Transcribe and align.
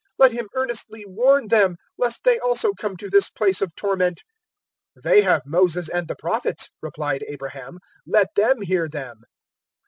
Let 0.17 0.31
him 0.31 0.49
earnestly 0.55 1.05
warn 1.05 1.49
them, 1.49 1.75
lest 1.99 2.23
they 2.23 2.39
also 2.39 2.71
come 2.73 2.97
to 2.97 3.07
this 3.07 3.29
place 3.29 3.61
of 3.61 3.75
torment.' 3.75 4.23
016:029 5.05 5.13
"`They 5.19 5.23
have 5.25 5.45
Moses 5.45 5.89
and 5.89 6.07
the 6.07 6.15
Prophets,' 6.15 6.69
replied 6.81 7.23
Abraham; 7.27 7.77
`let 8.09 8.33
them 8.35 8.61
hear 8.63 8.89
them.' 8.89 9.21